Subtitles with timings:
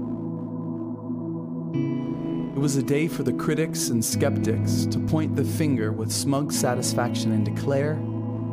[2.60, 6.52] It was a day for the critics and skeptics to point the finger with smug
[6.52, 7.98] satisfaction and declare,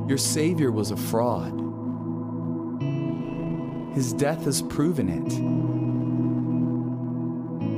[0.07, 1.51] Your Savior was a fraud.
[3.97, 5.33] His death has proven it.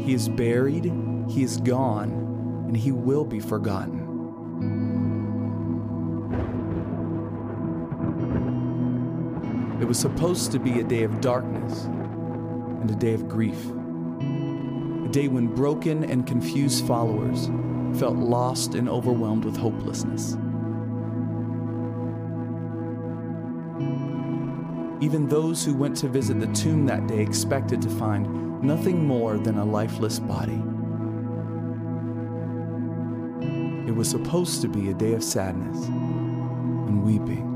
[0.04, 0.92] He is buried,
[1.30, 2.10] he is gone,
[2.66, 4.00] and he will be forgotten.
[9.80, 13.77] It was supposed to be a day of darkness and a day of grief.
[15.08, 17.46] A day when broken and confused followers
[17.98, 20.34] felt lost and overwhelmed with hopelessness.
[25.02, 29.38] Even those who went to visit the tomb that day expected to find nothing more
[29.38, 30.60] than a lifeless body.
[33.88, 37.46] It was supposed to be a day of sadness and weeping.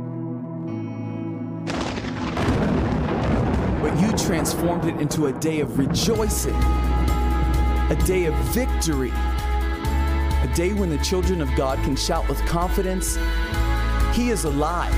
[3.83, 6.56] But you transformed it into a day of rejoicing,
[7.93, 13.19] a day of victory, a day when the children of God can shout with confidence,
[14.15, 14.94] He is alive,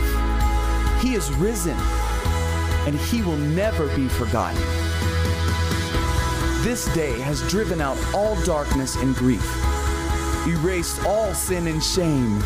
[1.03, 1.77] He is risen,
[2.87, 4.61] and He will never be forgotten.
[6.63, 9.45] This day has driven out all darkness and grief,
[10.47, 12.41] erased all sin and shame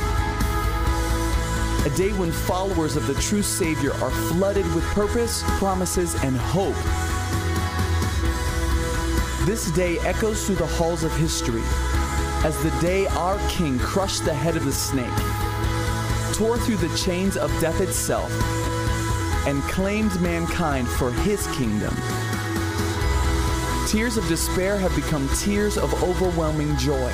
[1.85, 6.75] a day when followers of the true Savior are flooded with purpose, promises, and hope.
[9.49, 11.63] This day echoes through the halls of history
[12.45, 15.09] as the day our King crushed the head of the snake,
[16.35, 18.31] tore through the chains of death itself,
[19.47, 21.97] and claimed mankind for his kingdom.
[23.87, 27.11] Tears of despair have become tears of overwhelming joy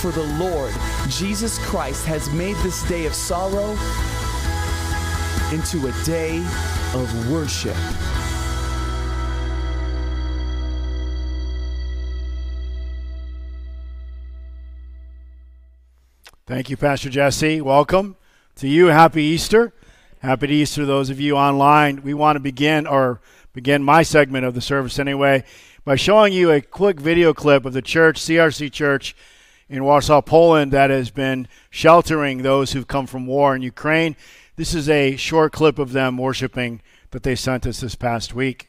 [0.00, 0.72] for the Lord
[1.08, 3.72] Jesus Christ has made this day of sorrow
[5.52, 6.38] into a day
[6.94, 7.76] of worship.
[16.54, 17.60] Thank you, Pastor Jesse.
[17.60, 18.14] Welcome
[18.54, 18.86] to you.
[18.86, 19.72] Happy Easter.
[20.20, 22.00] Happy Easter those of you online.
[22.04, 23.20] We want to begin or
[23.52, 25.42] begin my segment of the service anyway
[25.84, 29.16] by showing you a quick video clip of the church, CRC Church
[29.68, 34.14] in Warsaw, Poland, that has been sheltering those who've come from war in Ukraine.
[34.54, 38.68] This is a short clip of them worshiping that they sent us this past week.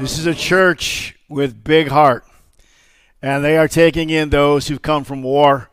[0.00, 2.24] This is a church with big heart
[3.20, 5.68] and they are taking in those who've come from war,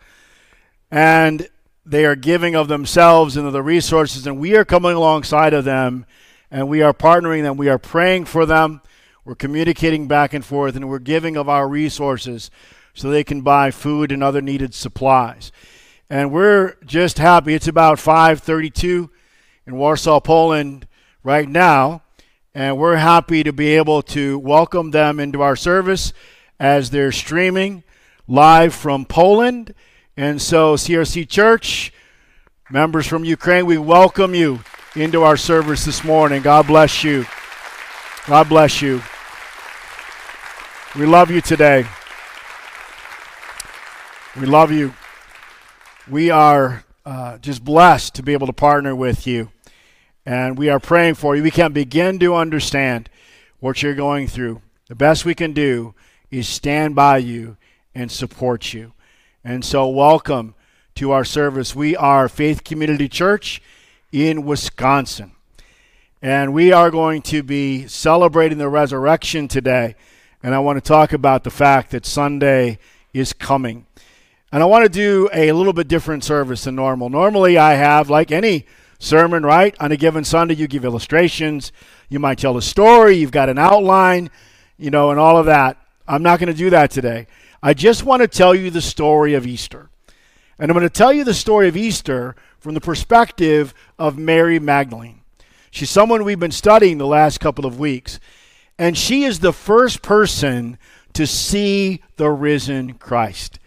[0.91, 1.47] and
[1.85, 5.63] they are giving of themselves and of the resources, and we are coming alongside of
[5.63, 6.05] them,
[6.51, 7.55] and we are partnering them.
[7.55, 8.81] We are praying for them.
[9.23, 12.51] We're communicating back and forth, and we're giving of our resources
[12.93, 15.53] so they can buy food and other needed supplies.
[16.09, 17.53] And we're just happy.
[17.53, 19.09] It's about 5:32
[19.65, 20.85] in Warsaw, Poland,
[21.23, 22.01] right now,
[22.57, 26.11] and we're happy to be able to welcome them into our service
[26.59, 27.83] as they're streaming
[28.27, 29.75] live from Poland.
[30.17, 31.93] And so, CRC Church,
[32.71, 34.61] members from Ukraine, we welcome you
[34.95, 36.41] into our service this morning.
[36.41, 37.27] God bless you.
[38.25, 39.03] God bless you.
[40.97, 41.85] We love you today.
[44.35, 44.95] We love you.
[46.09, 49.51] We are uh, just blessed to be able to partner with you.
[50.27, 51.41] And we are praying for you.
[51.41, 53.09] We can't begin to understand
[53.61, 54.61] what you're going through.
[54.89, 55.95] The best we can do
[56.29, 57.55] is stand by you
[57.95, 58.91] and support you.
[59.41, 60.53] And so, welcome
[60.95, 61.73] to our service.
[61.73, 63.61] We are Faith Community Church
[64.11, 65.31] in Wisconsin.
[66.21, 69.95] And we are going to be celebrating the resurrection today.
[70.43, 72.79] And I want to talk about the fact that Sunday
[73.13, 73.85] is coming.
[74.51, 77.09] And I want to do a little bit different service than normal.
[77.09, 78.65] Normally, I have, like any
[78.99, 79.75] sermon, right?
[79.79, 81.71] On a given Sunday, you give illustrations,
[82.09, 84.29] you might tell a story, you've got an outline,
[84.77, 85.77] you know, and all of that.
[86.07, 87.27] I'm not going to do that today.
[87.61, 89.89] I just want to tell you the story of Easter.
[90.59, 94.59] And I'm going to tell you the story of Easter from the perspective of Mary
[94.59, 95.21] Magdalene.
[95.69, 98.19] She's someone we've been studying the last couple of weeks.
[98.79, 100.77] And she is the first person
[101.13, 103.59] to see the risen Christ.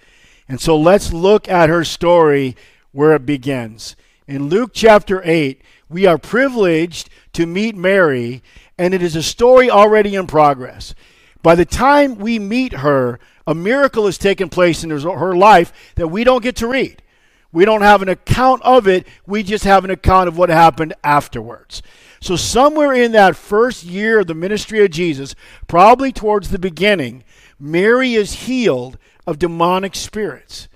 [0.49, 2.57] And so let's look at her story
[2.93, 3.97] where it begins.
[4.31, 8.45] In Luke chapter 8, we are privileged to meet Mary,
[8.79, 10.95] and it is a story already in progress.
[11.43, 16.07] By the time we meet her, a miracle has taken place in her life that
[16.07, 17.03] we don't get to read.
[17.51, 20.95] We don't have an account of it, we just have an account of what happened
[21.03, 21.83] afterwards.
[22.21, 25.35] So, somewhere in that first year of the ministry of Jesus,
[25.67, 27.25] probably towards the beginning,
[27.59, 30.69] Mary is healed of demonic spirits.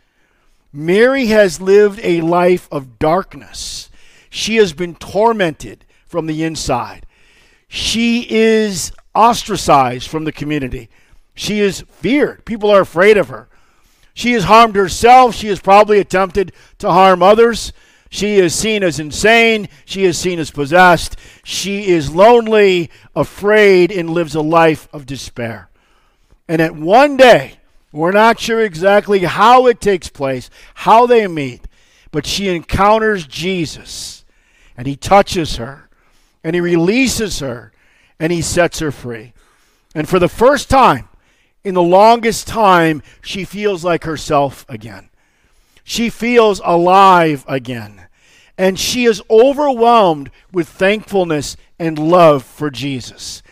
[0.77, 3.91] Mary has lived a life of darkness.
[4.29, 7.07] She has been tormented from the inside.
[7.69, 10.91] She is ostracized from the community.
[11.33, 12.45] She is feared.
[12.45, 13.49] People are afraid of her.
[14.15, 15.37] She has harmed herself.
[15.37, 17.73] She has probably attempted to harm others.
[18.11, 19.69] She is seen as insane.
[19.85, 21.17] She is seen as possessed.
[21.45, 25.69] She is lonely, afraid, and lives a life of despair.
[26.49, 27.59] And at one day,
[27.95, 31.63] we're not sure exactly how it takes place, how they meet,
[32.11, 34.25] but she encounters Jesus
[34.77, 35.89] and he touches her
[36.43, 37.73] and he releases her
[38.19, 39.33] and he sets her free.
[39.95, 41.09] And for the first time,
[41.63, 45.09] in the longest time, she feels like herself again.
[45.85, 48.09] She feels alive again.
[48.59, 53.43] And she is overwhelmed with thankfulness and love for Jesus.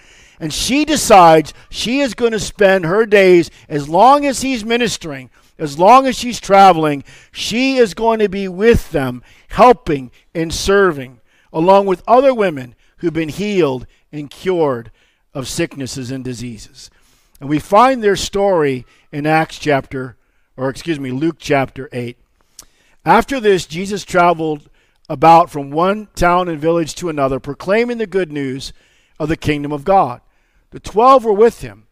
[0.43, 5.31] And she decides she is going to spend her days, as long as he's ministering,
[5.57, 11.21] as long as she's traveling, she is going to be with them, helping and serving,
[11.53, 14.91] along with other women who've been healed and cured
[15.33, 16.91] of sicknesses and diseases.
[17.39, 20.17] And we find their story in Acts chapter,
[20.57, 22.17] or excuse me, Luke chapter 8.
[23.05, 24.69] After this, Jesus traveled
[25.09, 28.73] about from one town and village to another, proclaiming the good news
[29.21, 30.21] of the kingdom of God.
[30.73, 31.87] The twelve were with him,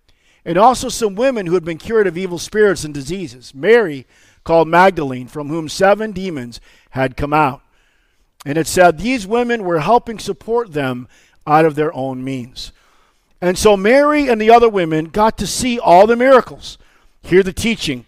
[0.45, 3.55] and also some women who had been cured of evil spirits and diseases.
[3.55, 4.07] Mary,
[4.43, 6.61] called Magdalene, from whom seven demons
[6.91, 7.63] had come out.
[8.45, 11.09] And it said these women were helping support them
[11.47, 12.73] out of their own means.
[13.41, 16.79] And so Mary and the other women got to see all the miracles,
[17.23, 18.07] hear the teaching,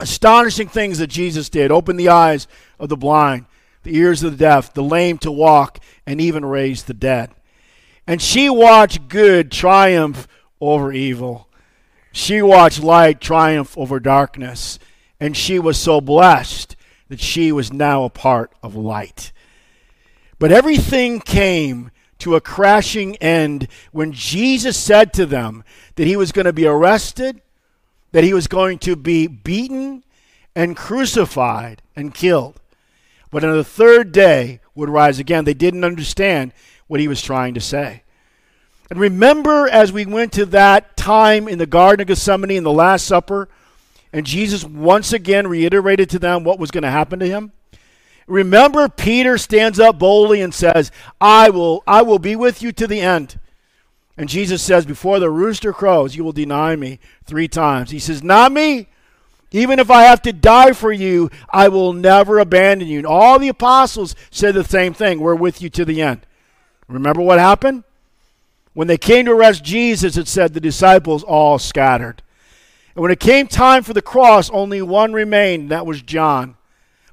[0.00, 2.46] astonishing things that Jesus did open the eyes
[2.78, 3.46] of the blind,
[3.82, 7.30] the ears of the deaf, the lame to walk, and even raise the dead.
[8.06, 10.28] And she watched good triumph
[10.60, 11.48] over evil.
[12.12, 14.78] She watched light triumph over darkness.
[15.18, 16.76] And she was so blessed
[17.08, 19.32] that she was now a part of light.
[20.38, 25.64] But everything came to a crashing end when Jesus said to them
[25.96, 27.40] that he was going to be arrested,
[28.12, 30.04] that he was going to be beaten
[30.54, 32.60] and crucified and killed.
[33.30, 35.44] But on the third day would rise again.
[35.44, 36.52] They didn't understand
[36.86, 38.02] what he was trying to say.
[38.90, 42.72] And remember, as we went to that time in the Garden of Gethsemane in the
[42.72, 43.48] Last Supper,
[44.12, 47.52] and Jesus once again reiterated to them what was going to happen to him?
[48.26, 50.90] Remember, Peter stands up boldly and says,
[51.20, 53.38] I will, I will be with you to the end.
[54.16, 57.90] And Jesus says, Before the rooster crows, you will deny me three times.
[57.90, 58.88] He says, Not me.
[59.52, 62.98] Even if I have to die for you, I will never abandon you.
[62.98, 65.20] And all the apostles said the same thing.
[65.20, 66.26] We're with you to the end.
[66.88, 67.84] Remember what happened?
[68.74, 72.22] When they came to arrest Jesus, it said the disciples all scattered.
[72.94, 76.56] And when it came time for the cross, only one remained, and that was John.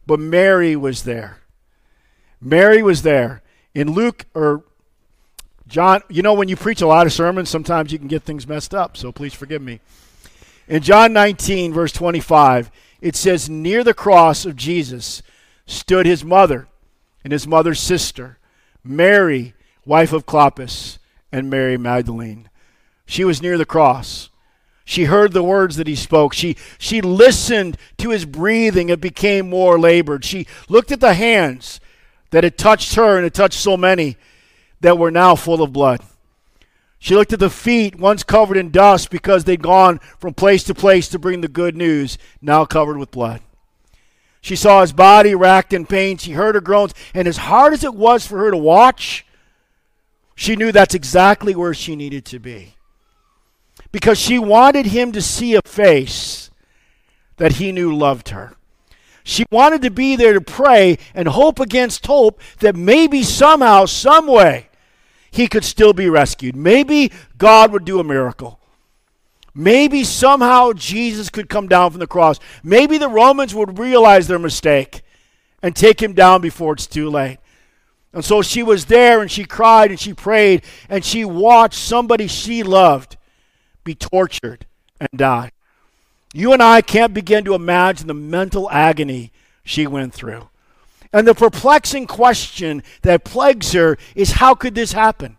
[0.05, 1.39] But Mary was there.
[2.41, 3.41] Mary was there.
[3.73, 4.63] In Luke or
[5.67, 8.47] John, you know, when you preach a lot of sermons, sometimes you can get things
[8.47, 9.79] messed up, so please forgive me.
[10.67, 15.23] In John 19, verse 25, it says, Near the cross of Jesus
[15.65, 16.67] stood his mother
[17.23, 18.37] and his mother's sister,
[18.83, 19.53] Mary,
[19.85, 20.97] wife of Clopas,
[21.31, 22.47] and Mary Magdalene.
[23.05, 24.29] She was near the cross.
[24.85, 26.33] She heard the words that he spoke.
[26.33, 28.89] She, she listened to his breathing.
[28.89, 30.23] It became more labored.
[30.23, 31.79] She looked at the hands
[32.29, 34.17] that had touched her and had touched so many
[34.81, 36.01] that were now full of blood.
[36.99, 40.73] She looked at the feet, once covered in dust because they'd gone from place to
[40.73, 43.41] place to bring the good news, now covered with blood.
[44.39, 46.17] She saw his body racked in pain.
[46.17, 46.93] She heard her groans.
[47.13, 49.25] And as hard as it was for her to watch,
[50.35, 52.75] she knew that's exactly where she needed to be.
[53.91, 56.49] Because she wanted him to see a face
[57.37, 58.55] that he knew loved her.
[59.23, 64.27] She wanted to be there to pray and hope against hope that maybe somehow, some
[64.27, 64.69] way,
[65.31, 66.55] he could still be rescued.
[66.55, 68.59] Maybe God would do a miracle.
[69.55, 72.39] Maybe somehow Jesus could come down from the cross.
[72.63, 75.01] Maybe the Romans would realize their mistake
[75.61, 77.37] and take him down before it's too late.
[78.13, 82.27] And so she was there and she cried and she prayed and she watched somebody
[82.27, 83.17] she loved
[83.83, 84.65] be tortured
[84.99, 85.51] and die.
[86.33, 89.31] You and I can't begin to imagine the mental agony
[89.63, 90.49] she went through.
[91.11, 95.37] And the perplexing question that plagues her is how could this happen?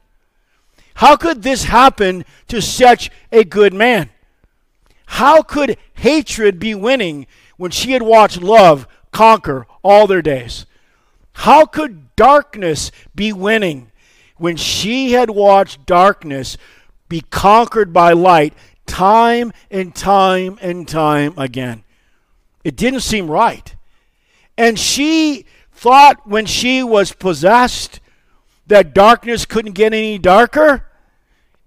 [0.94, 4.10] How could this happen to such a good man?
[5.06, 7.26] How could hatred be winning
[7.56, 10.66] when she had watched love conquer all their days?
[11.32, 13.90] How could darkness be winning
[14.36, 16.56] when she had watched darkness
[17.08, 18.54] be conquered by light
[18.86, 21.84] time and time and time again.
[22.62, 23.74] It didn't seem right.
[24.56, 28.00] And she thought when she was possessed
[28.66, 30.86] that darkness couldn't get any darker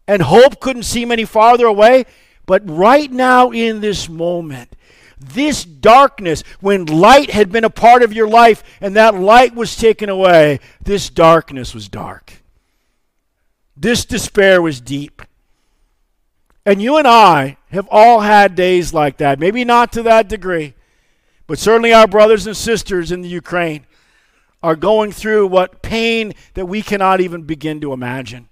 [0.08, 2.06] and hope couldn't seem any farther away.
[2.46, 4.75] But right now, in this moment,
[5.19, 9.75] this darkness, when light had been a part of your life and that light was
[9.75, 12.33] taken away, this darkness was dark.
[13.75, 15.21] This despair was deep.
[16.65, 19.39] And you and I have all had days like that.
[19.39, 20.74] Maybe not to that degree,
[21.47, 23.86] but certainly our brothers and sisters in the Ukraine
[24.62, 28.50] are going through what pain that we cannot even begin to imagine.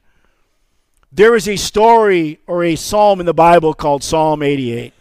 [1.11, 4.93] There is a story or a psalm in the Bible called Psalm 88.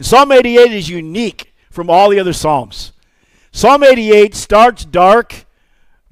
[0.00, 2.92] And Psalm 88 is unique from all the other psalms.
[3.52, 5.44] Psalm 88 starts dark,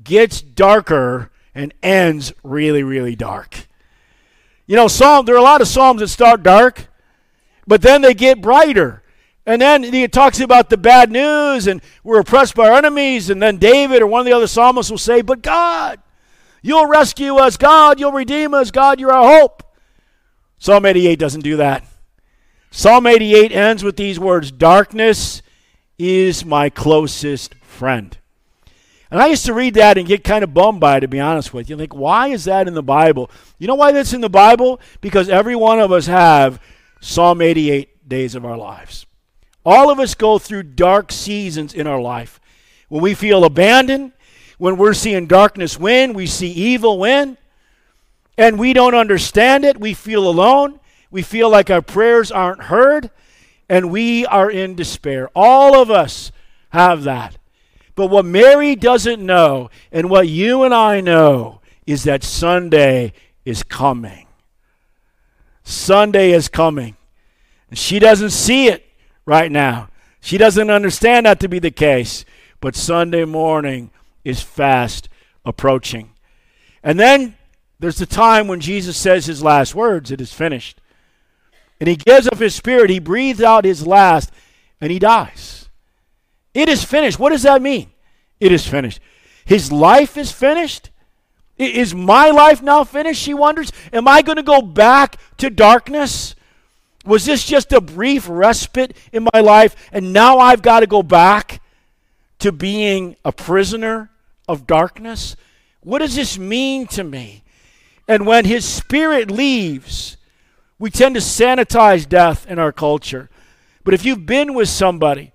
[0.05, 3.67] gets darker, and ends really, really dark.
[4.67, 6.89] You know, Psalm, there are a lot of Psalms that start dark,
[7.67, 9.03] but then they get brighter.
[9.47, 13.31] And then he talks about the bad news and we're oppressed by our enemies.
[13.31, 15.99] And then David or one of the other psalmists will say, But God,
[16.61, 17.57] you'll rescue us.
[17.57, 18.71] God, you'll redeem us.
[18.71, 19.63] God, you're our hope.
[20.59, 21.87] Psalm 88 doesn't do that.
[22.71, 25.43] Psalm 88 ends with these words Darkness
[25.99, 28.17] is my closest friend.
[29.11, 31.19] And I used to read that and get kind of bummed by it, to be
[31.19, 31.77] honest with you.
[31.77, 33.31] Like, why is that in the Bible?
[33.59, 34.81] You know why that's in the Bible?
[35.01, 36.61] Because every one of us have
[37.01, 39.07] Psalm 88 days of our lives.
[39.65, 42.39] All of us go through dark seasons in our life.
[42.89, 44.13] When we feel abandoned,
[44.59, 47.39] when we're seeing darkness win, we see evil win,
[48.37, 53.11] and we don't understand it, we feel alone, we feel like our prayers aren't heard,
[53.69, 55.29] and we are in despair.
[55.35, 56.33] All of us
[56.71, 57.37] have that.
[57.95, 63.13] But what Mary doesn't know, and what you and I know, is that Sunday
[63.45, 64.27] is coming.
[65.65, 66.97] Sunday is coming.
[67.71, 68.87] And She doesn't see it
[69.27, 69.89] right now.
[70.21, 72.25] She doesn't understand that to be the case.
[72.61, 73.91] But Sunday morning
[74.25, 75.09] is fast
[75.45, 76.11] approaching.
[76.83, 77.37] And then
[77.79, 80.81] there's the time when Jesus says his last words it is finished.
[81.81, 84.31] And he gives up his spirit, he breathes out his last,
[84.81, 85.69] and he dies.
[86.55, 87.19] It is finished.
[87.19, 87.91] What does that mean?
[88.41, 89.01] It is finished.
[89.45, 90.91] His life is finished.
[91.57, 93.23] Is my life now finished?
[93.23, 93.73] She wonders.
[93.93, 96.35] Am I going to go back to darkness?
[97.05, 101.03] Was this just a brief respite in my life and now I've got to go
[101.03, 101.63] back
[102.41, 104.11] to being a prisoner
[104.47, 105.35] of darkness?
[105.81, 107.45] What does this mean to me?
[108.07, 110.18] And when his spirit leaves,
[110.79, 113.29] we tend to sanitize death in our culture.
[113.85, 115.33] But if you've been with somebody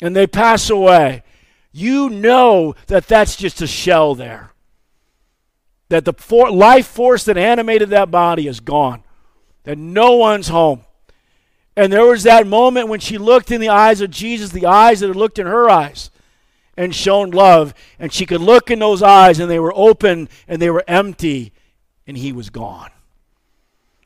[0.00, 1.22] and they pass away,
[1.72, 4.52] you know that that's just a shell there.
[5.88, 9.02] That the for- life force that animated that body is gone.
[9.64, 10.84] That no one's home.
[11.76, 15.00] And there was that moment when she looked in the eyes of Jesus, the eyes
[15.00, 16.10] that had looked in her eyes
[16.76, 17.72] and shown love.
[17.98, 21.52] And she could look in those eyes and they were open and they were empty
[22.06, 22.90] and he was gone.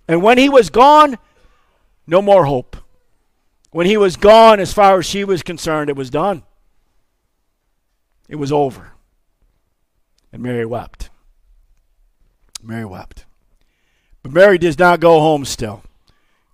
[0.09, 1.19] And when he was gone,
[2.07, 2.77] no more hope.
[3.71, 6.45] When he was gone, as far as she was concerned, it was done.
[8.29, 8.93] It was over.
[10.33, 11.11] And Mary wept.
[12.63, 13.25] Mary wept.
[14.23, 15.83] But Mary does not go home still.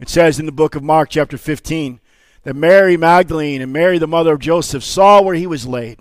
[0.00, 2.00] It says in the book of Mark, chapter 15,
[2.42, 6.00] that Mary Magdalene and Mary, the mother of Joseph, saw where he was laid.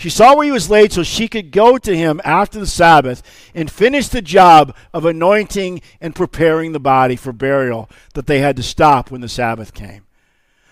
[0.00, 3.22] She saw where he was laid so she could go to him after the Sabbath
[3.54, 8.56] and finish the job of anointing and preparing the body for burial that they had
[8.56, 10.06] to stop when the Sabbath came.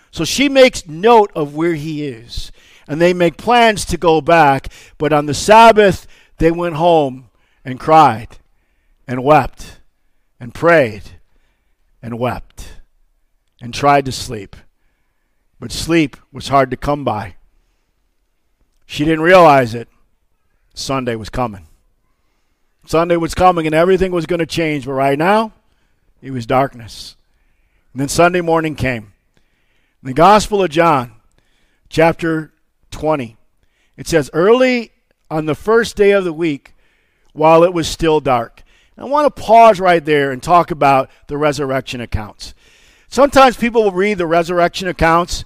[0.09, 2.51] So she makes note of where he is.
[2.87, 4.69] And they make plans to go back.
[4.97, 6.07] But on the Sabbath,
[6.39, 7.29] they went home
[7.63, 8.39] and cried.
[9.07, 9.79] and wept
[10.39, 11.03] and prayed
[12.01, 12.81] and wept
[13.61, 14.55] and tried to sleep.
[15.59, 17.35] But sleep was hard to come by.
[18.89, 19.87] She didn't realize it.
[20.73, 21.67] Sunday was coming.
[22.87, 25.53] Sunday was coming and everything was going to change, but right now,
[26.23, 27.15] it was darkness.
[27.93, 29.13] And then Sunday morning came.
[30.01, 31.11] In the Gospel of John,
[31.87, 32.51] chapter
[32.89, 33.37] 20,
[33.95, 34.91] it says, Early
[35.29, 36.73] on the first day of the week,
[37.31, 38.63] while it was still dark.
[38.97, 42.55] I want to pause right there and talk about the resurrection accounts.
[43.07, 45.45] Sometimes people will read the resurrection accounts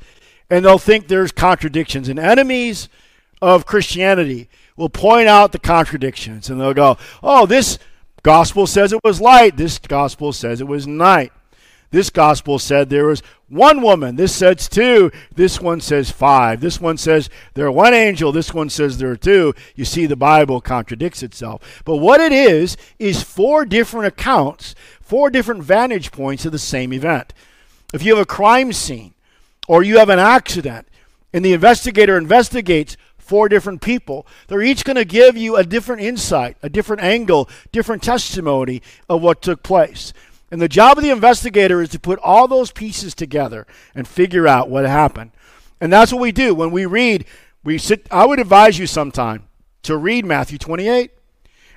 [0.49, 2.87] and they'll think there's contradictions, and enemies
[3.43, 7.77] of Christianity will point out the contradictions and they'll go, oh, this
[8.23, 11.31] gospel says it was light, this gospel says it was night.
[11.91, 14.15] This gospel said there was one woman.
[14.15, 15.11] This says two.
[15.35, 16.59] This one says five.
[16.59, 18.31] This one says there are one angel.
[18.31, 19.53] This one says there are two.
[19.75, 21.83] You see, the Bible contradicts itself.
[21.85, 26.93] But what it is, is four different accounts, four different vantage points of the same
[26.93, 27.31] event.
[27.93, 29.13] If you have a crime scene
[29.67, 30.87] or you have an accident
[31.31, 34.27] and the investigator investigates four different people.
[34.47, 39.21] They're each going to give you a different insight, a different angle, different testimony of
[39.21, 40.13] what took place.
[40.51, 43.65] And the job of the investigator is to put all those pieces together
[43.95, 45.31] and figure out what happened.
[45.81, 47.25] And that's what we do when we read.
[47.63, 49.47] We sit I would advise you sometime
[49.83, 51.11] to read Matthew 28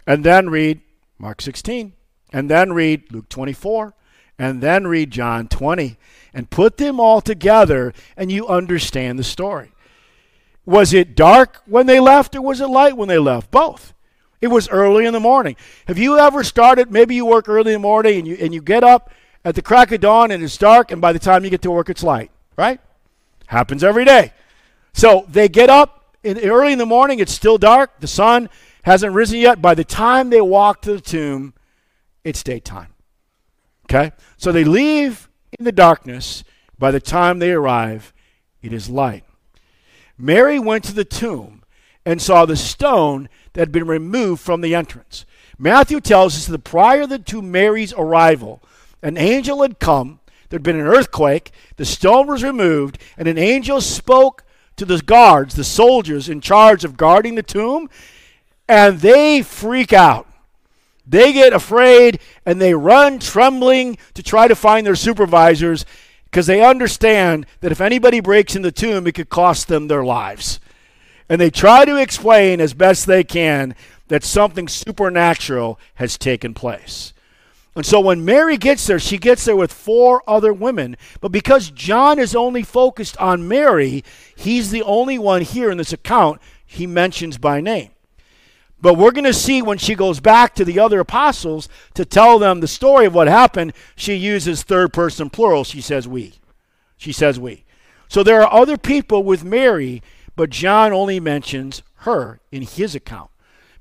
[0.07, 0.81] and then read
[1.19, 1.93] Mark 16
[2.33, 3.95] and then read Luke 24
[4.39, 5.97] and then read John 20
[6.35, 9.73] and put them all together and you understand the story.
[10.67, 13.51] Was it dark when they left or was it light when they left?
[13.51, 13.95] Both.
[14.41, 15.57] It was early in the morning.
[15.87, 18.61] Have you ever started, maybe you work early in the morning and you, and you
[18.61, 19.11] get up
[19.45, 21.71] at the crack of dawn and it's dark, and by the time you get to
[21.71, 22.81] work, it's light, right?
[23.47, 24.33] Happens every day.
[24.93, 28.51] So they get up in, early in the morning, it's still dark, the sun
[28.83, 29.63] hasn't risen yet.
[29.63, 31.55] By the time they walk to the tomb,
[32.25, 32.93] it's daytime.
[33.85, 34.13] Okay?
[34.37, 35.29] So they leave
[35.59, 36.43] in the darkness.
[36.79, 38.13] By the time they arrive,
[38.63, 39.25] it is light.
[40.19, 41.63] Mary went to the tomb
[42.05, 45.27] and saw the stone that had been removed from the entrance.
[45.59, 48.63] Matthew tells us that prior to Mary's arrival,
[49.03, 53.81] an angel had come, there'd been an earthquake, the stone was removed, and an angel
[53.81, 54.45] spoke
[54.77, 57.89] to the guards, the soldiers in charge of guarding the tomb,
[58.69, 60.27] and they freak out.
[61.07, 65.87] They get afraid and they run trembling to try to find their supervisors
[66.27, 70.05] because they understand that if anybody breaks in the tomb, it could cost them their
[70.05, 70.61] lives.
[71.29, 73.75] And they try to explain as best they can
[74.09, 77.13] that something supernatural has taken place.
[77.75, 80.97] And so when Mary gets there, she gets there with four other women.
[81.21, 84.03] But because John is only focused on Mary,
[84.35, 87.91] he's the only one here in this account he mentions by name.
[88.81, 92.39] But we're going to see when she goes back to the other apostles to tell
[92.39, 95.65] them the story of what happened, she uses third person plural.
[95.65, 96.35] She says we.
[96.97, 97.65] She says we.
[98.09, 100.03] So there are other people with Mary,
[100.37, 103.31] but John only mentions her in his account.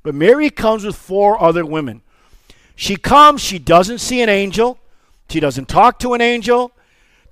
[0.01, 2.01] But Mary comes with four other women.
[2.75, 4.79] She comes, she doesn't see an angel,
[5.29, 6.71] she doesn't talk to an angel.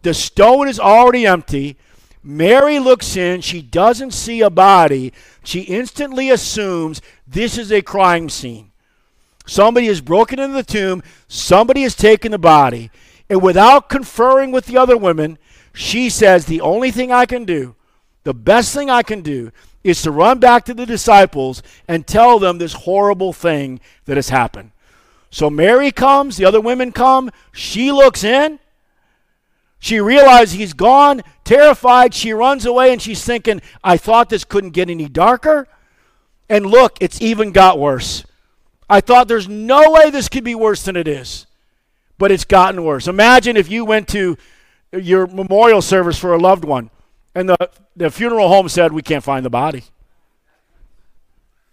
[0.01, 1.77] The stone is already empty.
[2.23, 5.11] Mary looks in, she doesn't see a body.
[5.43, 8.71] She instantly assumes this is a crime scene.
[9.45, 12.89] Somebody has broken into the tomb, somebody has taken the body,
[13.29, 15.37] and without conferring with the other women,
[15.73, 17.75] she says, The only thing I can do,
[18.23, 19.51] the best thing I can do,
[19.83, 24.29] is to run back to the disciples and tell them this horrible thing that has
[24.29, 24.71] happened.
[25.29, 28.59] So Mary comes, the other women come, she looks in,
[29.83, 32.13] she realizes he's gone, terrified.
[32.13, 35.67] She runs away and she's thinking, I thought this couldn't get any darker.
[36.47, 38.23] And look, it's even got worse.
[38.89, 41.47] I thought there's no way this could be worse than it is,
[42.17, 43.09] but it's gotten worse.
[43.09, 44.37] Imagine if you went to
[44.93, 46.89] your memorial service for a loved one
[47.35, 49.83] and the, the funeral home said, We can't find the body.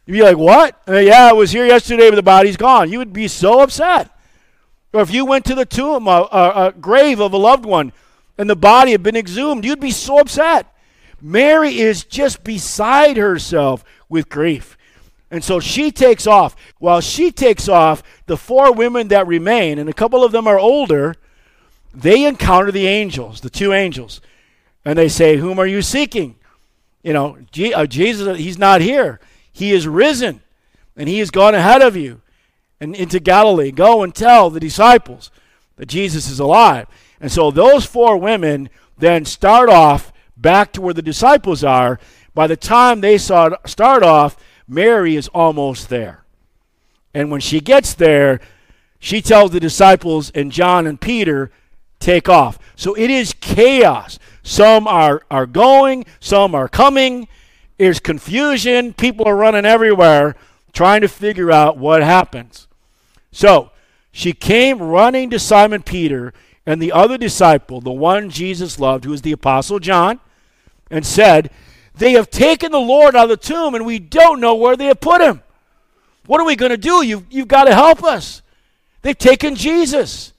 [0.07, 0.83] You'd be like, What?
[0.89, 2.91] Yeah, I was here yesterday, but the body's gone.
[2.91, 4.11] You would be so upset.
[4.93, 7.93] Or if you went to the tomb, a, a, a grave of a loved one,
[8.37, 10.75] and the body had been exhumed, you'd be so upset.
[11.21, 14.77] Mary is just beside herself with grief.
[15.31, 16.57] And so she takes off.
[16.79, 20.59] While she takes off, the four women that remain, and a couple of them are
[20.59, 21.15] older,
[21.95, 24.21] they encounter the angels, the two angels.
[24.85, 26.37] And they say, Whom are you seeking?
[27.03, 27.39] You know,
[27.75, 29.21] uh, Jesus, he's not here.
[29.53, 30.41] He is risen,
[30.97, 32.23] and he has gone ahead of you
[32.81, 33.71] and into Galilee.
[33.71, 35.31] Go and tell the disciples
[35.77, 36.87] that Jesus is alive.
[37.21, 42.01] And so those four women then start off back to where the disciples are.
[42.35, 46.25] By the time they start off, Mary is almost there.
[47.13, 48.41] And when she gets there,
[48.99, 51.51] she tells the disciples and John and Peter,
[51.99, 52.59] take off.
[52.77, 54.19] So it is chaos.
[54.43, 57.29] Some are, are going, some are coming.
[57.79, 58.95] There's confusion.
[58.95, 60.37] People are running everywhere
[60.73, 62.69] trying to figure out what happens.
[63.33, 63.71] So
[64.13, 66.33] she came running to Simon Peter
[66.67, 70.21] and the other disciple, the one Jesus loved, who was the Apostle John,
[70.91, 71.51] and said,
[71.95, 74.87] They have taken the Lord out of the tomb, and we don't know where they
[74.87, 75.43] have put him.
[76.27, 77.05] What are we going to do?
[77.05, 78.43] You've, you've got to help us.
[79.03, 80.33] They've taken Jesus.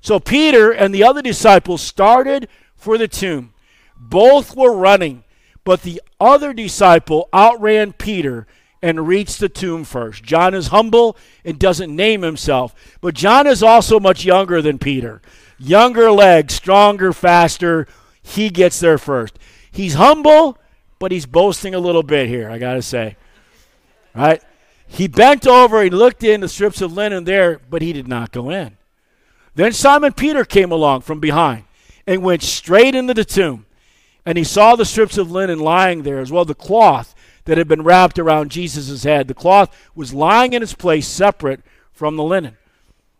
[0.00, 3.52] So Peter and the other disciple started for the tomb.
[3.96, 5.24] Both were running,
[5.64, 8.46] but the other disciple outran Peter
[8.86, 10.22] and reached the tomb first.
[10.22, 15.20] John is humble and doesn't name himself, but John is also much younger than Peter.
[15.58, 17.88] Younger legs, stronger, faster.
[18.22, 19.40] He gets there first.
[19.72, 20.56] He's humble,
[21.00, 23.16] but he's boasting a little bit here, I got to say.
[24.14, 24.40] Right?
[24.86, 28.30] He bent over, he looked in the strips of linen there, but he did not
[28.30, 28.76] go in.
[29.56, 31.64] Then Simon Peter came along from behind
[32.06, 33.66] and went straight into the tomb.
[34.24, 37.15] And he saw the strips of linen lying there, as well the cloth
[37.46, 39.26] that had been wrapped around Jesus' head.
[39.26, 42.56] The cloth was lying in its place separate from the linen.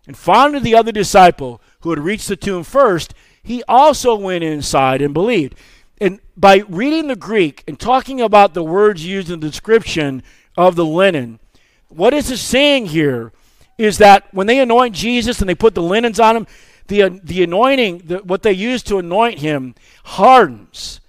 [0.07, 5.03] And finding the other disciple who had reached the tomb first, he also went inside
[5.03, 5.55] and believed.
[6.01, 10.23] And by reading the Greek and talking about the words used in the description
[10.57, 11.41] of the linen,
[11.89, 13.33] what is it saying here
[13.79, 16.47] is that when they anoint Jesus and they put the linens on him,
[16.89, 21.01] the, the anointing, the, what they use to anoint him, hardens.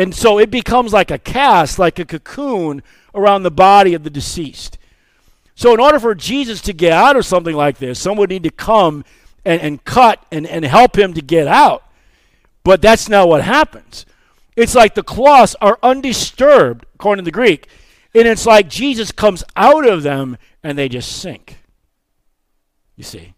[0.00, 2.82] And so it becomes like a cast, like a cocoon
[3.14, 4.78] around the body of the deceased.
[5.54, 8.44] So, in order for Jesus to get out of something like this, someone would need
[8.44, 9.04] to come
[9.44, 11.82] and, and cut and, and help him to get out.
[12.64, 14.06] But that's not what happens.
[14.56, 17.68] It's like the cloths are undisturbed, according to the Greek.
[18.14, 21.58] And it's like Jesus comes out of them and they just sink.
[22.96, 23.34] You see,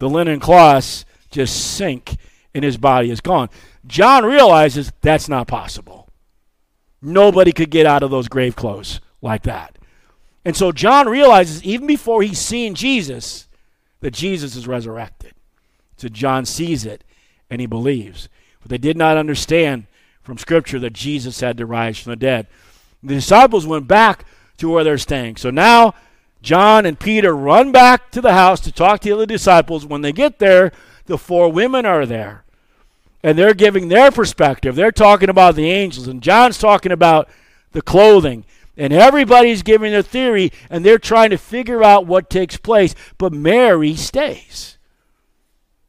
[0.00, 2.16] the linen cloths just sink
[2.56, 3.50] and his body is gone.
[3.86, 6.08] John realizes that's not possible.
[7.02, 9.76] Nobody could get out of those grave clothes like that.
[10.42, 13.46] And so John realizes, even before he's seen Jesus,
[14.00, 15.34] that Jesus is resurrected.
[15.98, 17.04] So John sees it
[17.50, 18.30] and he believes.
[18.62, 19.86] But they did not understand
[20.22, 22.46] from Scripture that Jesus had to rise from the dead.
[23.02, 24.24] The disciples went back
[24.56, 25.36] to where they're staying.
[25.36, 25.94] So now
[26.40, 29.84] John and Peter run back to the house to talk to the disciples.
[29.84, 30.72] When they get there,
[31.04, 32.44] the four women are there.
[33.26, 34.76] And they're giving their perspective.
[34.76, 36.06] They're talking about the angels.
[36.06, 37.28] And John's talking about
[37.72, 38.44] the clothing.
[38.76, 40.52] And everybody's giving their theory.
[40.70, 42.94] And they're trying to figure out what takes place.
[43.18, 44.78] But Mary stays.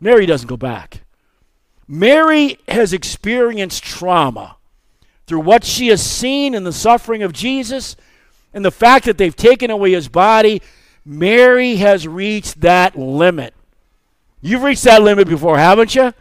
[0.02, 1.02] Mary doesn't go back.
[1.88, 4.58] Mary has experienced trauma
[5.28, 7.96] through what she has seen in the suffering of Jesus
[8.52, 10.60] and the fact that they've taken away his body,
[11.06, 13.54] Mary has reached that limit.
[14.42, 16.16] You've reached that limit before, haven't you?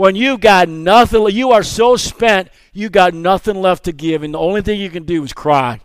[0.00, 4.32] When you've got nothing, you are so spent, you got nothing left to give, and
[4.32, 5.78] the only thing you can do is cry.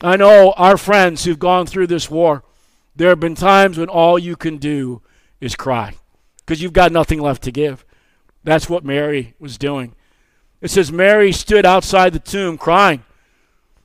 [0.00, 2.42] I know our friends who've gone through this war,
[2.96, 5.00] there have been times when all you can do
[5.40, 5.94] is cry
[6.38, 7.84] because you've got nothing left to give.
[8.42, 9.94] That's what Mary was doing.
[10.60, 13.04] It says Mary stood outside the tomb crying.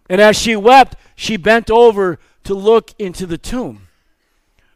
[0.10, 3.90] And as she wept, she bent over to look into the tomb.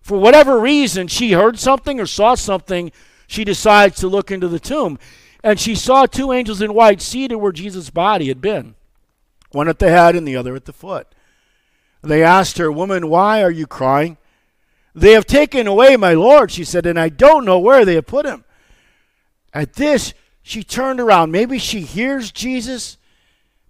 [0.04, 2.92] For whatever reason, she heard something or saw something,
[3.34, 5.00] she decides to look into the tomb.
[5.44, 8.76] And she saw two angels in white seated where Jesus' body had been,
[9.52, 11.08] one at the head and the other at the foot.
[12.04, 14.18] They asked her, Woman, why are you crying?
[14.94, 18.06] They have taken away my Lord, she said, and I don't know where they have
[18.06, 18.46] put him.
[19.52, 21.32] At this, she turned around.
[21.32, 22.98] Maybe she hears Jesus.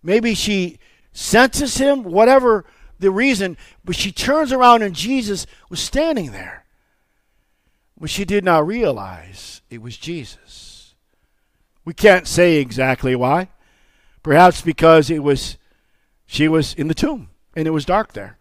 [0.04, 0.78] Maybe she
[1.14, 2.66] senses him, whatever
[3.00, 6.63] the reason, but she turns around and Jesus was standing there.
[8.00, 10.96] But she did not realize it was Jesus.
[11.86, 13.50] We can't say exactly why.
[14.22, 15.58] Perhaps because it was
[16.26, 18.38] she was in the tomb and it was dark there.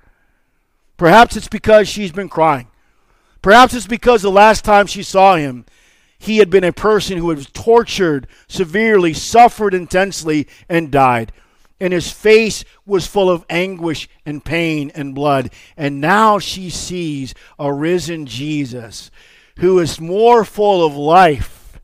[0.97, 2.69] Perhaps it's because she's been crying.
[3.43, 5.67] Perhaps it's because the last time she saw him,
[6.19, 11.33] he had been a person who was tortured severely, suffered intensely, and died
[11.83, 15.51] and his face was full of anguish and pain and blood.
[15.77, 19.11] And now she sees a risen Jesus
[19.59, 21.81] who is more full of life,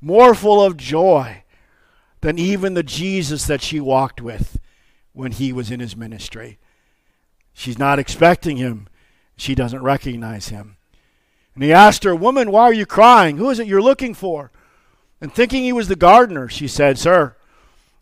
[0.00, 1.44] more full of joy
[2.20, 4.58] than even the Jesus that she walked with
[5.12, 6.58] when he was in his ministry.
[7.52, 8.88] She's not expecting him,
[9.36, 10.76] she doesn't recognize him.
[11.54, 13.36] And he asked her, Woman, why are you crying?
[13.36, 14.50] Who is it you're looking for?
[15.20, 17.36] And thinking he was the gardener, she said, Sir,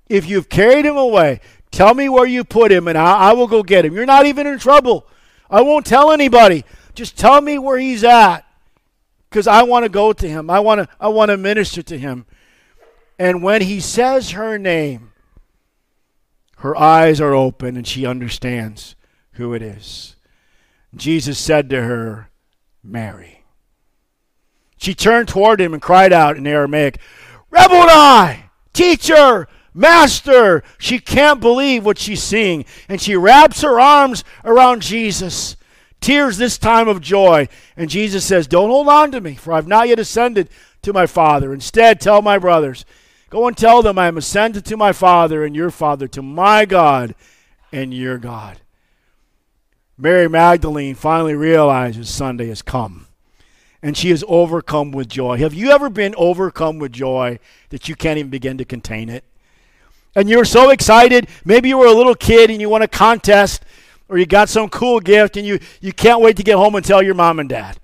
[0.09, 3.49] if you've carried him away, tell me where you put him and I, I will
[3.49, 3.95] go get him.
[3.95, 5.07] You're not even in trouble.
[5.51, 6.65] I won't tell anybody.
[6.95, 8.45] Just tell me where he's at
[9.31, 10.51] because I want to go to him.
[10.51, 12.27] I want to I want to minister to him.
[13.19, 15.13] And when he says her name,
[16.59, 18.97] her eyes are open and she understands
[19.33, 20.17] who it is.
[20.95, 22.31] Jesus said to her,
[22.83, 23.45] Mary.
[24.77, 26.99] She turned toward him and cried out in Aramaic,
[27.51, 30.63] Rabboni, teacher, master.
[30.79, 32.65] She can't believe what she's seeing.
[32.89, 35.57] And she wraps her arms around Jesus,
[36.01, 37.49] tears this time of joy.
[37.77, 40.49] And Jesus says, Don't hold on to me, for I've not yet ascended
[40.83, 41.53] to my Father.
[41.53, 42.85] Instead, tell my brothers,
[43.31, 46.65] Go and tell them I am ascended to my Father and your Father, to my
[46.65, 47.15] God
[47.73, 48.61] and your God.
[49.97, 53.07] Mary Magdalene finally realizes Sunday has come
[53.83, 55.39] and she is overcome with joy.
[55.39, 57.39] Have you ever been overcome with joy
[57.71, 59.25] that you can't even begin to contain it?
[60.15, 61.29] And you're so excited.
[61.45, 63.65] Maybe you were a little kid and you won a contest
[64.11, 66.85] or you got some cool gift and you, you can't wait to get home and
[66.85, 67.79] tell your mom and dad,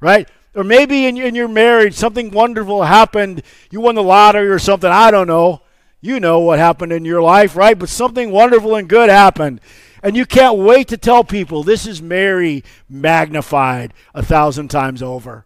[0.00, 0.28] right?
[0.54, 3.42] Or maybe in, in your marriage something wonderful happened.
[3.70, 4.90] You won the lottery or something.
[4.90, 5.62] I don't know.
[6.00, 7.78] You know what happened in your life, right?
[7.78, 9.60] But something wonderful and good happened.
[10.04, 15.44] And you can't wait to tell people this is Mary magnified a thousand times over.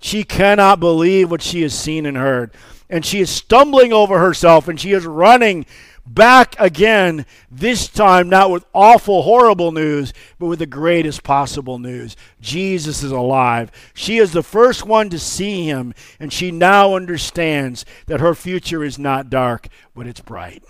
[0.00, 2.52] She cannot believe what she has seen and heard.
[2.90, 5.66] And she is stumbling over herself and she is running
[6.06, 12.16] back again, this time not with awful, horrible news, but with the greatest possible news.
[12.40, 13.70] Jesus is alive.
[13.94, 18.84] She is the first one to see him, and she now understands that her future
[18.84, 20.62] is not dark, but it's bright.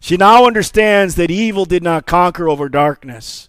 [0.00, 3.48] She now understands that evil did not conquer over darkness,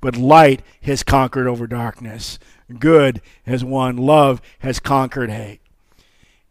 [0.00, 2.38] but light has conquered over darkness.
[2.78, 3.96] Good has won.
[3.96, 5.60] Love has conquered hate.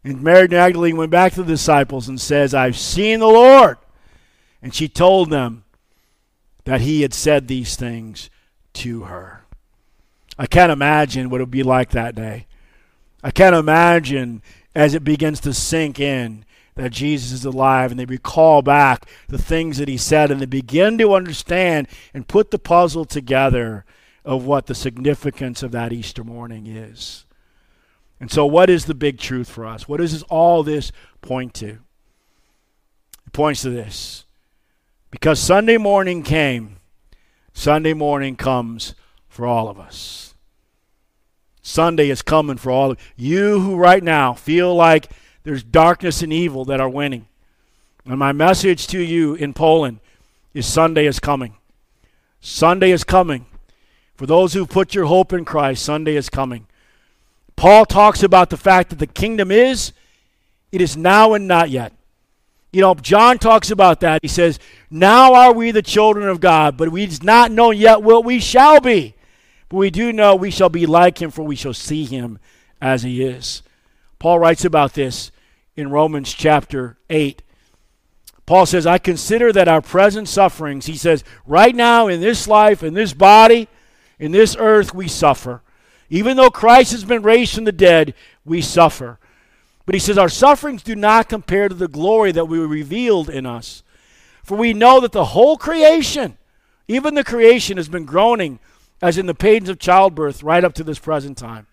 [0.04, 3.78] And Mary Magdalene went back to the disciples and says, I've seen the Lord.
[4.62, 5.64] And she told them
[6.64, 8.30] that he had said these things
[8.74, 9.44] to her.
[10.38, 12.46] I can't imagine what it would be like that day.
[13.22, 14.42] I can't imagine
[14.74, 16.44] as it begins to sink in
[16.76, 20.46] that Jesus is alive and they recall back the things that he said and they
[20.46, 23.84] begin to understand and put the puzzle together
[24.24, 27.24] of what the significance of that Easter morning is.
[28.20, 29.88] And so, what is the big truth for us?
[29.88, 31.78] What does all this point to?
[33.26, 34.24] It points to this.
[35.10, 36.76] Because Sunday morning came,
[37.52, 38.94] Sunday morning comes
[39.28, 40.34] for all of us.
[41.62, 45.10] Sunday is coming for all of you who right now feel like
[45.44, 47.26] there's darkness and evil that are winning.
[48.04, 50.00] And my message to you in Poland
[50.54, 51.56] is Sunday is coming.
[52.40, 53.46] Sunday is coming.
[54.14, 56.66] For those who put your hope in Christ, Sunday is coming.
[57.58, 59.92] Paul talks about the fact that the kingdom is,
[60.70, 61.92] it is now and not yet.
[62.72, 64.20] You know, John talks about that.
[64.22, 68.00] He says, Now are we the children of God, but we do not know yet
[68.00, 69.16] what we shall be.
[69.68, 72.38] But we do know we shall be like him, for we shall see him
[72.80, 73.64] as he is.
[74.20, 75.32] Paul writes about this
[75.74, 77.42] in Romans chapter 8.
[78.46, 82.84] Paul says, I consider that our present sufferings, he says, right now in this life,
[82.84, 83.66] in this body,
[84.20, 85.60] in this earth, we suffer.
[86.10, 89.18] Even though Christ has been raised from the dead, we suffer.
[89.84, 93.28] But he says, Our sufferings do not compare to the glory that will be revealed
[93.28, 93.82] in us.
[94.42, 96.38] For we know that the whole creation,
[96.86, 98.58] even the creation, has been groaning
[99.02, 101.66] as in the pains of childbirth right up to this present time.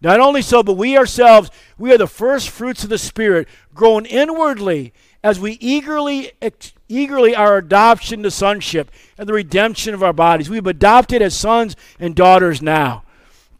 [0.00, 4.06] Not only so, but we ourselves, we are the first fruits of the Spirit, groan
[4.06, 6.32] inwardly as we eagerly,
[6.88, 10.48] eagerly our adoption to sonship and the redemption of our bodies.
[10.48, 13.04] We've adopted as sons and daughters now.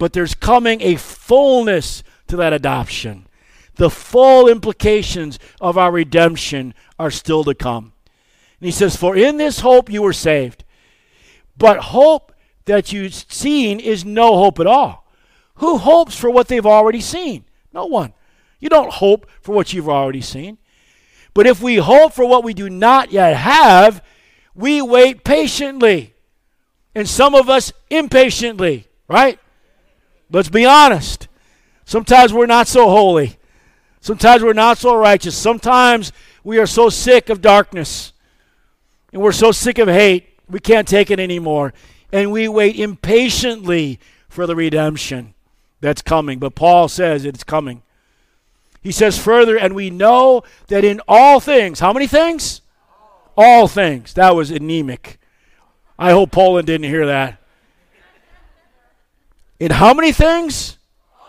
[0.00, 3.26] But there's coming a fullness to that adoption.
[3.74, 7.92] The full implications of our redemption are still to come.
[8.58, 10.64] And he says, For in this hope you were saved.
[11.58, 12.32] But hope
[12.64, 15.06] that you've seen is no hope at all.
[15.56, 17.44] Who hopes for what they've already seen?
[17.70, 18.14] No one.
[18.58, 20.56] You don't hope for what you've already seen.
[21.34, 24.02] But if we hope for what we do not yet have,
[24.54, 26.14] we wait patiently.
[26.94, 29.38] And some of us impatiently, right?
[30.30, 31.28] Let's be honest.
[31.84, 33.38] Sometimes we're not so holy.
[34.00, 35.36] Sometimes we're not so righteous.
[35.36, 36.12] Sometimes
[36.44, 38.12] we are so sick of darkness.
[39.12, 41.74] And we're so sick of hate, we can't take it anymore.
[42.12, 45.34] And we wait impatiently for the redemption
[45.80, 46.38] that's coming.
[46.38, 47.82] But Paul says it's coming.
[48.82, 52.62] He says further, and we know that in all things, how many things?
[53.36, 54.14] All things.
[54.14, 55.18] That was anemic.
[55.98, 57.39] I hope Poland didn't hear that.
[59.60, 60.78] In how many things?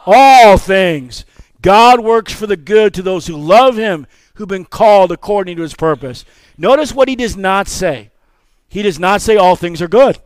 [0.05, 1.25] All things.
[1.61, 5.61] God works for the good to those who love him, who've been called according to
[5.61, 6.25] his purpose.
[6.57, 8.09] Notice what he does not say.
[8.69, 10.17] He does not say all things are good.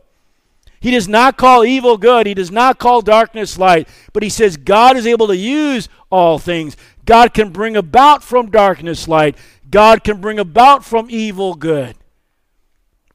[0.78, 2.26] He does not call evil good.
[2.26, 3.88] He does not call darkness light.
[4.12, 6.76] But he says God is able to use all things.
[7.04, 9.36] God can bring about from darkness light.
[9.68, 11.96] God can bring about from evil good.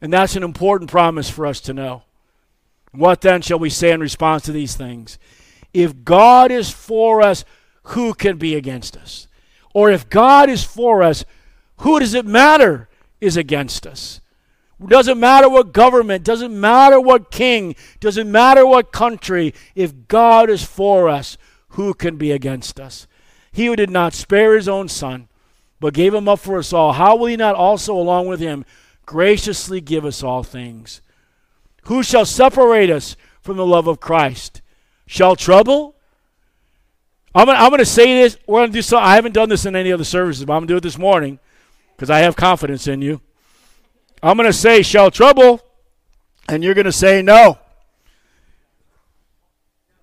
[0.02, 2.04] And that's an important promise for us to know.
[2.92, 5.18] What then shall we say in response to these things?
[5.74, 7.46] If God is for us,
[7.84, 9.28] who can be against us?
[9.74, 11.24] Or if God is for us,
[11.78, 12.90] who does it matter
[13.22, 14.20] is against us?
[14.86, 19.54] Doesn't matter what government, doesn't matter what king, doesn't matter what country.
[19.76, 21.38] If God is for us,
[21.70, 23.08] who can be against us?
[23.52, 25.28] He who did not spare his own son,
[25.80, 28.66] but gave him up for us all, how will he not also, along with him,
[29.06, 31.02] graciously give us all things?
[31.84, 34.62] Who shall separate us from the love of Christ?
[35.08, 35.96] Shall trouble?
[37.34, 38.38] I'm gonna, I'm gonna say this.
[38.46, 39.06] We're to do something.
[39.06, 41.40] I haven't done this in any other services, but I'm to do it this morning
[41.96, 43.22] because I have confidence in you.
[44.22, 45.62] I'm to say, shall trouble?
[46.48, 47.58] And you're to say no.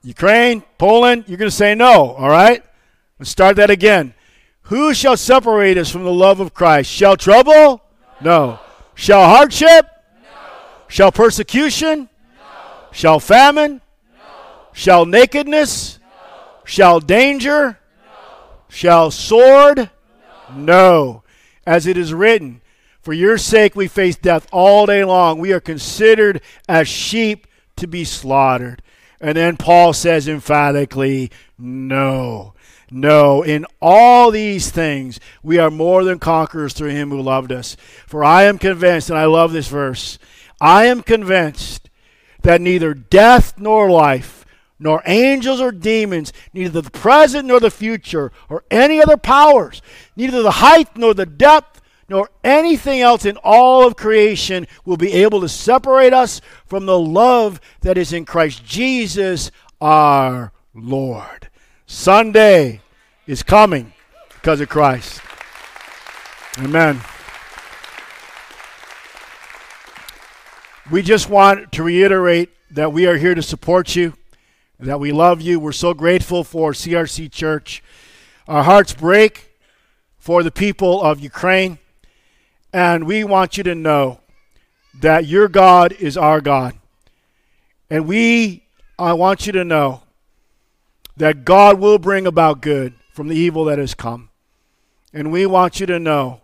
[0.02, 2.62] Ukraine, Poland, you're to say no, all right?
[3.18, 4.14] Let's start that again.
[4.62, 6.90] Who shall separate us from the love of Christ?
[6.90, 7.82] Shall trouble?
[8.20, 8.58] No.
[8.94, 9.86] Shall hardship?
[10.88, 12.00] Shall persecution?
[12.00, 12.88] No.
[12.92, 13.80] Shall famine?
[14.14, 14.20] No.
[14.72, 15.98] Shall nakedness?
[16.00, 16.06] No.
[16.64, 17.78] Shall danger?
[18.68, 19.90] Shall sword?
[20.54, 21.22] No.
[21.66, 22.62] As it is written,
[23.00, 25.38] for your sake we face death all day long.
[25.38, 27.46] We are considered as sheep
[27.76, 28.82] to be slaughtered.
[29.20, 32.54] And then Paul says emphatically, no.
[32.90, 37.76] No, in all these things we are more than conquerors through him who loved us.
[38.06, 40.18] For I am convinced, and I love this verse,
[40.60, 41.90] I am convinced
[42.42, 44.44] that neither death nor life,
[44.78, 49.82] nor angels or demons, neither the present nor the future, or any other powers,
[50.16, 55.12] neither the height nor the depth, nor anything else in all of creation will be
[55.12, 61.50] able to separate us from the love that is in Christ Jesus our Lord.
[61.86, 62.80] Sunday
[63.26, 63.92] is coming
[64.34, 65.20] because of Christ.
[66.58, 67.00] Amen.
[70.90, 74.14] We just want to reiterate that we are here to support you,
[74.80, 75.60] that we love you.
[75.60, 77.82] We're so grateful for CRC Church.
[78.46, 79.54] Our hearts break
[80.16, 81.78] for the people of Ukraine.
[82.72, 84.20] And we want you to know
[84.98, 86.74] that your God is our God.
[87.90, 88.64] And we,
[88.98, 90.04] I want you to know
[91.18, 94.30] that God will bring about good from the evil that has come.
[95.12, 96.40] And we want you to know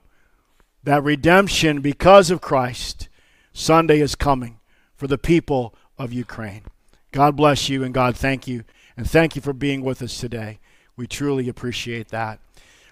[0.83, 3.09] that redemption, because of Christ,
[3.55, 4.59] Sunday is coming
[4.97, 6.64] for the people of Ukraine.
[7.12, 8.64] God bless you and God thank you.
[8.97, 10.59] And thank you for being with us today.
[10.97, 12.40] We truly appreciate that.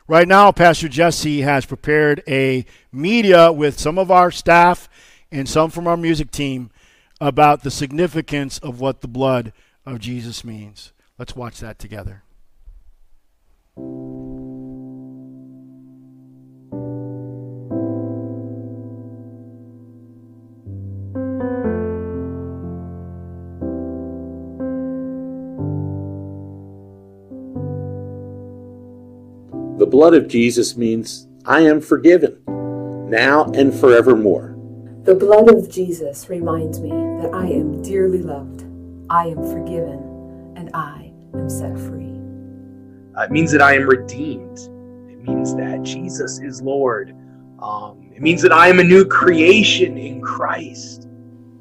[0.09, 4.88] Right now, Pastor Jesse has prepared a media with some of our staff
[5.31, 6.70] and some from our music team
[7.20, 9.53] about the significance of what the blood
[9.87, 10.92] of Jesus means.
[11.18, 12.22] Let's watch that together.
[29.92, 32.42] Blood of Jesus means I am forgiven,
[33.11, 34.57] now and forevermore.
[35.05, 38.64] The blood of Jesus reminds me that I am dearly loved,
[39.11, 42.18] I am forgiven, and I am set free.
[43.14, 44.61] Uh, it means that I am redeemed.
[45.11, 47.14] It means that Jesus is Lord.
[47.61, 51.07] Um, it means that I am a new creation in Christ.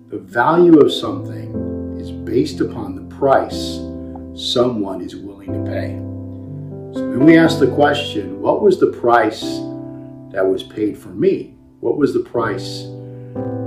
[0.08, 3.82] The value of something is based upon the price
[4.34, 6.11] someone is willing to pay.
[6.94, 9.42] So then we ask the question what was the price
[10.32, 11.56] that was paid for me?
[11.80, 12.84] What was the price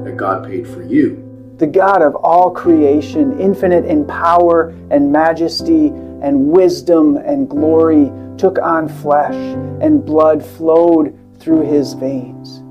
[0.04, 1.54] that God paid for you?
[1.56, 8.58] The God of all creation, infinite in power and majesty and wisdom and glory, took
[8.58, 9.34] on flesh,
[9.80, 12.62] and blood flowed through his veins.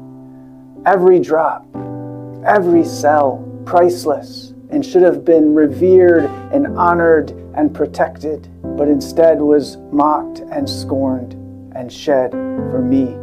[0.86, 1.66] Every drop,
[2.46, 9.78] every cell, priceless, and should have been revered and honored and protected but instead was
[9.92, 11.34] mocked and scorned
[11.76, 13.14] and shed for me.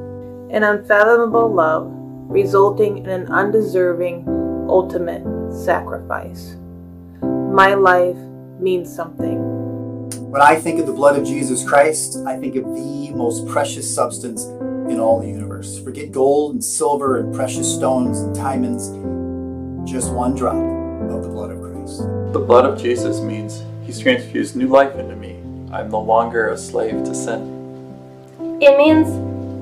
[0.55, 1.91] An unfathomable love
[2.29, 4.25] resulting in an undeserving
[4.69, 6.57] ultimate sacrifice.
[7.23, 8.17] My life
[8.61, 9.39] means something.
[10.31, 13.93] When I think of the blood of Jesus Christ, I think of the most precious
[13.93, 15.81] substance in all the universe.
[15.81, 18.91] Forget gold and silver and precious stones and diamonds,
[19.91, 22.03] just one drop of the blood of Christ.
[22.33, 25.40] The blood of Jesus means He's transfused new life into me.
[25.73, 27.59] I'm no longer a slave to sin.
[28.61, 29.09] It means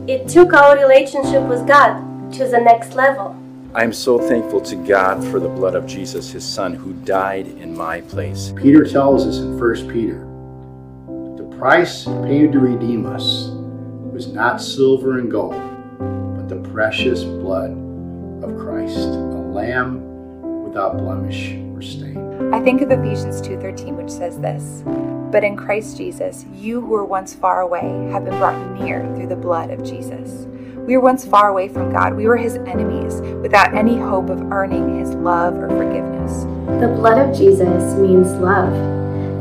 [0.08, 3.36] it took our relationship with God to the next level.
[3.74, 7.46] I am so thankful to God for the blood of Jesus, his son, who died
[7.46, 8.54] in my place.
[8.56, 10.20] Peter tells us in 1 Peter
[11.36, 13.50] the price paid to redeem us
[14.10, 15.52] was not silver and gold,
[16.36, 17.70] but the precious blood
[18.42, 20.00] of Christ, a lamb
[20.64, 22.52] without blemish or stain.
[22.54, 24.82] I think of Ephesians 2:13 which says this,
[25.30, 29.28] "But in Christ Jesus, you who were once far away have been brought near through
[29.28, 30.46] the blood of Jesus."
[30.86, 32.16] We were once far away from God.
[32.16, 36.46] We were his enemies, without any hope of earning his love or forgiveness.
[36.80, 38.72] The blood of Jesus means love.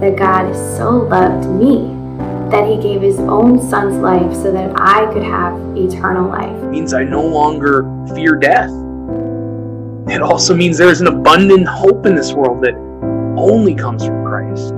[0.01, 1.95] That God so loved me
[2.51, 6.55] that he gave his own son's life so that I could have eternal life.
[6.63, 8.71] It means I no longer fear death.
[10.07, 12.75] It also means there's an abundant hope in this world that
[13.37, 14.73] only comes from Christ.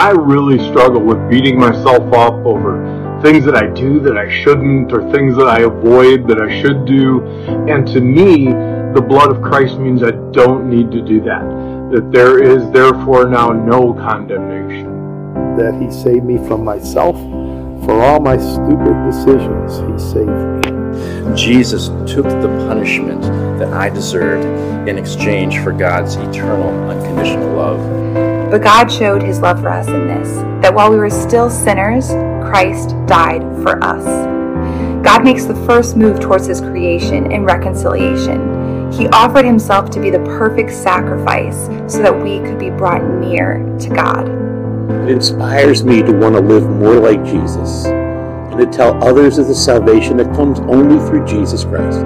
[0.00, 4.92] I really struggle with beating myself up over things that I do that I shouldn't,
[4.92, 7.26] or things that I avoid that I should do.
[7.68, 8.46] And to me,
[8.94, 11.42] the blood of Christ means I don't need to do that.
[11.90, 15.34] That there is therefore now no condemnation.
[15.56, 17.16] That He saved me from myself.
[17.84, 21.36] For all my stupid decisions, He saved me.
[21.36, 23.22] Jesus took the punishment
[23.58, 24.46] that I deserved
[24.88, 28.27] in exchange for God's eternal, unconditional love.
[28.50, 30.28] But God showed his love for us in this
[30.62, 32.08] that while we were still sinners,
[32.48, 34.04] Christ died for us.
[35.04, 38.90] God makes the first move towards his creation in reconciliation.
[38.90, 43.58] He offered himself to be the perfect sacrifice so that we could be brought near
[43.80, 44.28] to God.
[45.06, 49.46] It inspires me to want to live more like Jesus and to tell others of
[49.46, 51.98] the salvation that comes only through Jesus Christ.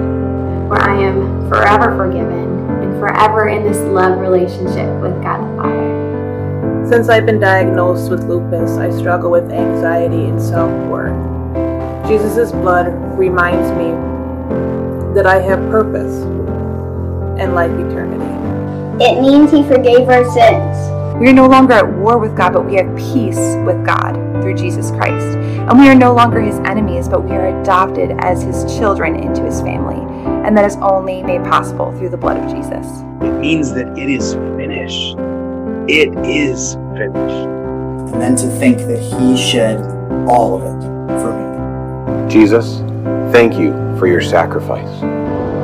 [0.69, 6.02] Where I am forever forgiven and forever in this love relationship with God the Father.
[6.93, 11.17] Since I've been diagnosed with lupus, I struggle with anxiety and self worth.
[12.07, 12.85] Jesus' blood
[13.17, 13.89] reminds me
[15.15, 16.13] that I have purpose
[17.41, 19.03] and life eternity.
[19.03, 21.19] It means He forgave our sins.
[21.19, 24.13] We are no longer at war with God, but we have peace with God
[24.43, 25.35] through Jesus Christ.
[25.35, 29.41] And we are no longer His enemies, but we are adopted as His children into
[29.41, 29.97] His family.
[30.45, 32.85] And that is only made possible through the blood of Jesus.
[33.23, 35.17] It means that it is finished.
[35.87, 37.47] It is finished.
[38.13, 39.79] And then to think that He shed
[40.29, 40.87] all of it
[41.21, 42.29] for me.
[42.31, 42.79] Jesus,
[43.33, 45.01] thank you for your sacrifice.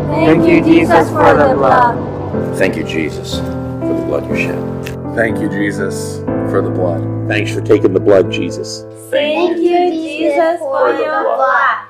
[0.10, 2.58] Thank, you, Jesus, for the blood.
[2.58, 5.16] Thank you, Jesus, for the blood you shed.
[5.16, 6.18] Thank you, Jesus,
[6.52, 7.28] for the blood.
[7.28, 8.84] Thanks for taking the blood, Jesus.
[9.10, 11.88] Thank you, Jesus, for your blood.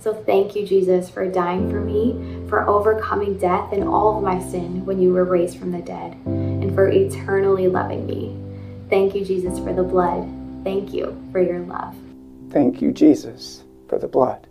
[0.00, 4.42] So thank you, Jesus, for dying for me, for overcoming death and all of my
[4.42, 6.16] sin when you were raised from the dead,
[6.74, 8.36] for eternally loving me.
[8.88, 10.28] Thank you, Jesus, for the blood.
[10.64, 11.94] Thank you for your love.
[12.50, 14.46] Thank you, Jesus, for the blood.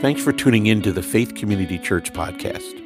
[0.00, 2.80] Thanks for tuning in to the Faith Community Church podcast.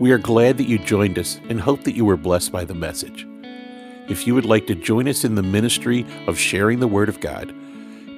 [0.00, 2.74] We are glad that you joined us and hope that you were blessed by the
[2.74, 3.28] message.
[4.08, 7.20] If you would like to join us in the ministry of sharing the Word of
[7.20, 7.54] God,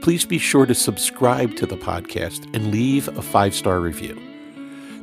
[0.00, 4.18] please be sure to subscribe to the podcast and leave a five star review.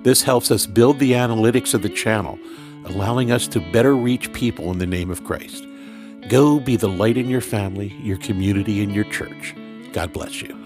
[0.01, 2.39] This helps us build the analytics of the channel,
[2.85, 5.63] allowing us to better reach people in the name of Christ.
[6.27, 9.53] Go be the light in your family, your community, and your church.
[9.93, 10.56] God bless you.